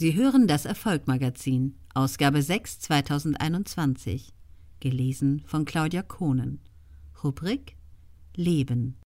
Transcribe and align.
Sie 0.00 0.14
hören 0.14 0.46
das 0.46 0.64
Erfolgmagazin, 0.64 1.76
Ausgabe 1.92 2.40
6 2.40 2.78
2021, 2.78 4.32
gelesen 4.78 5.42
von 5.44 5.64
Claudia 5.64 6.02
Kohnen. 6.02 6.60
Rubrik 7.24 7.76
Leben. 8.36 9.00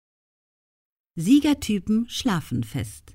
Siegertypen 1.16 2.10
schlafen 2.10 2.64
fest. 2.64 3.14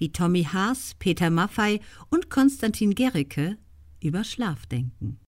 Wie 0.00 0.10
Tommy 0.10 0.42
Haas, 0.42 0.96
Peter 0.98 1.30
Maffei 1.30 1.78
und 2.10 2.28
Konstantin 2.28 2.96
Gericke 2.96 3.56
über 4.02 4.24
Schlaf 4.24 4.66
denken. 4.66 5.20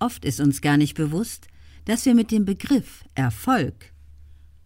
Oft 0.00 0.26
ist 0.26 0.40
uns 0.40 0.60
gar 0.60 0.76
nicht 0.76 0.96
bewusst, 0.96 1.48
dass 1.86 2.04
wir 2.04 2.14
mit 2.14 2.30
dem 2.30 2.44
Begriff 2.44 3.06
Erfolg 3.14 3.94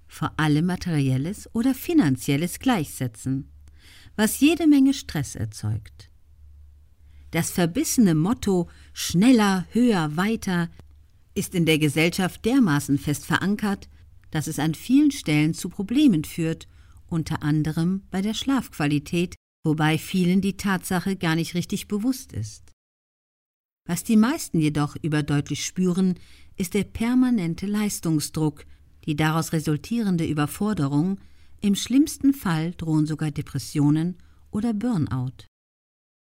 vor 0.09 0.32
allem 0.36 0.66
materielles 0.66 1.48
oder 1.54 1.75
finanzielles 1.75 2.59
gleichsetzen 2.59 3.52
was 4.16 4.40
jede 4.40 4.66
Menge 4.66 4.94
Stress 4.94 5.34
erzeugt. 5.36 6.10
Das 7.30 7.50
verbissene 7.50 8.14
Motto 8.14 8.68
schneller, 8.93 9.66
höher, 9.70 10.16
weiter 10.16 10.70
ist 11.34 11.54
in 11.54 11.66
der 11.66 11.79
Gesellschaft 11.79 12.44
dermaßen 12.44 12.98
fest 12.98 13.26
verankert, 13.26 13.88
dass 14.30 14.46
es 14.46 14.58
an 14.58 14.74
vielen 14.74 15.10
Stellen 15.10 15.54
zu 15.54 15.68
Problemen 15.68 16.24
führt, 16.24 16.66
unter 17.07 17.43
anderem 17.43 18.02
bei 18.10 18.22
der 18.22 18.34
Schlafqualität, 18.34 19.34
wobei 19.64 19.98
vielen 19.98 20.40
die 20.40 20.57
Tatsache 20.57 21.16
gar 21.16 21.36
nicht 21.36 21.54
richtig 21.54 21.88
bewusst 21.88 22.32
ist. 22.32 22.72
Was 23.86 24.02
die 24.02 24.16
meisten 24.16 24.58
jedoch 24.60 24.96
überdeutlich 25.00 25.64
spüren, 25.64 26.18
ist 26.57 26.74
der 26.74 26.85
permanente 26.85 27.66
Leistungsdruck, 27.66 28.64
die 29.04 29.14
daraus 29.14 29.52
resultierende 29.52 30.26
Überforderung, 30.26 31.21
im 31.60 31.74
schlimmsten 31.74 32.34
Fall 32.34 32.72
drohen 32.72 33.06
sogar 33.06 33.30
Depressionen 33.30 34.19
oder 34.50 34.74
Burnout. 34.74 35.46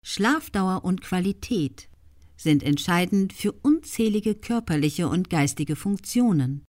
Schlafdauer 0.05 0.83
und 0.83 1.01
Qualität 1.01 1.89
sind 2.37 2.63
entscheidend 2.63 3.33
für 3.33 3.51
unzählige 3.51 4.35
körperliche 4.35 5.07
und 5.07 5.29
geistige 5.29 5.75
Funktionen. 5.75 6.63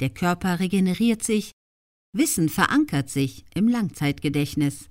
Der 0.00 0.10
Körper 0.10 0.60
regeneriert 0.60 1.22
sich, 1.22 1.52
Wissen 2.12 2.48
verankert 2.48 3.10
sich 3.10 3.44
im 3.54 3.68
Langzeitgedächtnis, 3.68 4.88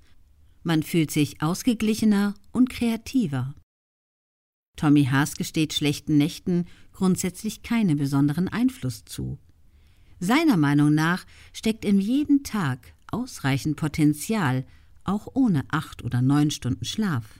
man 0.62 0.82
fühlt 0.82 1.10
sich 1.10 1.42
ausgeglichener 1.42 2.34
und 2.52 2.70
kreativer. 2.70 3.54
Tommy 4.76 5.06
Haas 5.06 5.34
gesteht 5.36 5.72
schlechten 5.72 6.18
Nächten 6.18 6.66
grundsätzlich 6.92 7.62
keinen 7.62 7.96
besonderen 7.96 8.48
Einfluss 8.48 9.04
zu. 9.04 9.38
Seiner 10.20 10.56
Meinung 10.56 10.94
nach 10.94 11.24
steckt 11.52 11.84
in 11.84 12.00
jedem 12.00 12.42
Tag 12.42 12.94
ausreichend 13.10 13.76
Potenzial, 13.76 14.66
auch 15.04 15.28
ohne 15.34 15.64
acht 15.70 16.04
oder 16.04 16.22
neun 16.22 16.50
Stunden 16.50 16.84
Schlaf. 16.84 17.38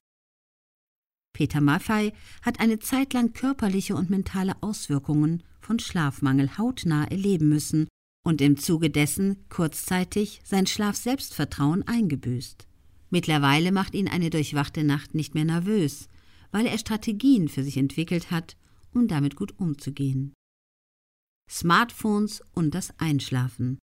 Peter 1.33 1.61
Maffei 1.61 2.13
hat 2.43 2.61
eine 2.61 2.79
Zeit 2.79 3.13
lang 3.13 3.33
körperliche 3.33 3.95
und 3.95 4.11
mentale 4.11 4.55
Auswirkungen 4.61 5.43
von 5.61 5.79
Schlafmangel 5.79 6.57
hautnah 6.57 7.05
erleben 7.05 7.49
müssen 7.49 7.89
und 8.25 8.41
im 8.41 8.57
Zuge 8.57 8.91
dessen 8.91 9.37
kurzzeitig 9.49 10.41
sein 10.45 10.67
Schlafselbstvertrauen 10.67 11.87
eingebüßt. 11.87 12.67
Mittlerweile 13.11 13.73
macht 13.73 13.95
ihn 13.95 14.09
eine 14.09 14.31
durchwachte 14.31 14.85
Nacht 14.85 15.15
nicht 15.15 15.35
mehr 15.35 15.45
nervös, 15.45 16.09
weil 16.51 16.67
er 16.67 16.79
Strategien 16.79 17.49
für 17.49 17.63
sich 17.63 17.77
entwickelt 17.77 18.31
hat, 18.31 18.57
um 18.93 19.09
damit 19.09 19.37
gut 19.37 19.59
umzugehen. 19.59 20.33
Smartphones 21.49 22.43
und 22.53 22.75
das 22.75 22.93
Einschlafen. 22.99 23.79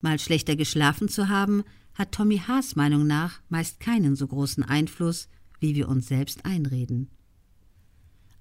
Mal 0.00 0.18
schlechter 0.18 0.56
geschlafen 0.56 1.08
zu 1.08 1.28
haben, 1.28 1.64
hat 1.94 2.12
Tommy 2.12 2.38
Haas 2.38 2.76
Meinung 2.76 3.06
nach 3.06 3.40
meist 3.48 3.80
keinen 3.80 4.16
so 4.16 4.26
großen 4.26 4.62
Einfluss, 4.62 5.28
wie 5.60 5.74
wir 5.74 5.88
uns 5.88 6.06
selbst 6.08 6.44
einreden. 6.44 7.10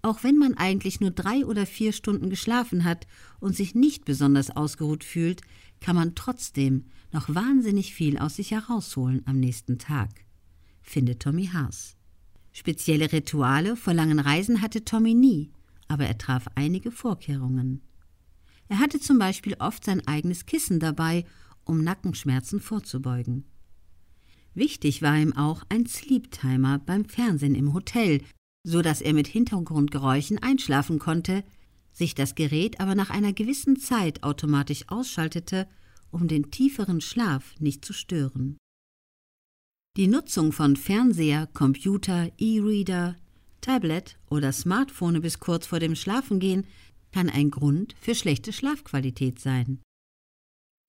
Auch 0.01 0.23
wenn 0.23 0.37
man 0.37 0.55
eigentlich 0.55 1.01
nur 1.01 1.11
drei 1.11 1.45
oder 1.45 1.65
vier 1.65 1.91
Stunden 1.91 2.29
geschlafen 2.29 2.83
hat 2.83 3.07
und 3.39 3.55
sich 3.55 3.75
nicht 3.75 4.05
besonders 4.05 4.55
ausgeruht 4.55 5.03
fühlt, 5.03 5.41
kann 5.81 5.95
man 5.95 6.15
trotzdem 6.15 6.85
noch 7.11 7.33
wahnsinnig 7.33 7.93
viel 7.93 8.17
aus 8.17 8.35
sich 8.35 8.51
herausholen 8.51 9.21
am 9.25 9.39
nächsten 9.39 9.79
Tag, 9.79 10.09
findet 10.81 11.21
Tommy 11.21 11.47
Haas. 11.47 11.95
Spezielle 12.51 13.11
Rituale 13.11 13.75
vor 13.75 13.93
langen 13.93 14.19
Reisen 14.19 14.61
hatte 14.61 14.83
Tommy 14.85 15.13
nie, 15.13 15.51
aber 15.87 16.05
er 16.05 16.17
traf 16.17 16.47
einige 16.55 16.91
Vorkehrungen. 16.91 17.81
Er 18.67 18.79
hatte 18.79 18.99
zum 18.99 19.17
Beispiel 19.19 19.55
oft 19.59 19.83
sein 19.85 20.05
eigenes 20.07 20.45
Kissen 20.45 20.79
dabei, 20.79 21.25
um 21.63 21.83
Nackenschmerzen 21.83 22.59
vorzubeugen. 22.59 23.45
Wichtig 24.53 25.01
war 25.01 25.17
ihm 25.17 25.33
auch 25.33 25.63
ein 25.69 25.85
Sleep-Timer 25.85 26.79
beim 26.79 27.05
Fernsehen 27.05 27.55
im 27.55 27.73
Hotel, 27.73 28.21
so 28.63 28.81
dass 28.81 29.01
er 29.01 29.13
mit 29.13 29.27
Hintergrundgeräuschen 29.27 30.39
einschlafen 30.39 30.99
konnte, 30.99 31.43
sich 31.91 32.15
das 32.15 32.35
Gerät 32.35 32.79
aber 32.79 32.95
nach 32.95 33.09
einer 33.09 33.33
gewissen 33.33 33.77
Zeit 33.77 34.23
automatisch 34.23 34.83
ausschaltete, 34.87 35.67
um 36.11 36.27
den 36.27 36.51
tieferen 36.51 37.01
Schlaf 37.01 37.55
nicht 37.59 37.85
zu 37.85 37.93
stören. 37.93 38.57
Die 39.95 40.07
Nutzung 40.07 40.51
von 40.51 40.75
Fernseher, 40.75 41.47
Computer, 41.47 42.31
E-Reader, 42.37 43.15
Tablet 43.67 44.17
oder 44.29 44.53
Smartphone 44.53 45.21
bis 45.21 45.39
kurz 45.39 45.67
vor 45.67 45.81
dem 45.81 45.93
Schlafengehen 45.93 46.65
kann 47.11 47.29
ein 47.29 47.51
Grund 47.51 47.95
für 47.99 48.15
schlechte 48.15 48.53
Schlafqualität 48.53 49.39
sein. 49.39 49.81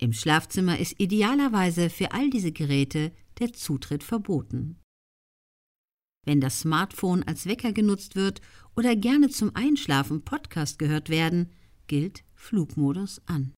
Im 0.01 0.13
Schlafzimmer 0.13 0.79
ist 0.79 1.01
idealerweise 1.01 1.91
für 1.91 2.13
all 2.13 2.31
diese 2.31 2.53
Geräte 2.53 3.11
der 3.41 3.53
Zutritt 3.53 4.05
verboten. 4.05 4.79
Wenn 6.25 6.41
das 6.41 6.61
Smartphone 6.61 7.25
als 7.25 7.47
Wecker 7.47 7.73
genutzt 7.73 8.15
wird 8.15 8.41
oder 8.77 8.95
gerne 8.95 9.29
zum 9.29 9.57
Einschlafen 9.57 10.23
Podcast 10.23 10.79
gehört 10.79 11.09
werden, 11.09 11.51
gilt 11.89 12.23
Flugmodus 12.37 13.21
an. 13.27 13.55